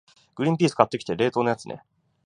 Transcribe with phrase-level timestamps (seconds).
[0.33, 1.83] グリンピース買ってきて、冷凍のやつね。